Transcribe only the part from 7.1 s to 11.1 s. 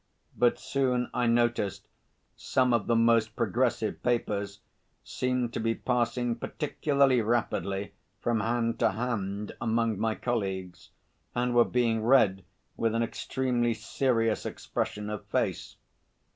rapidly from hand to hand among my colleagues,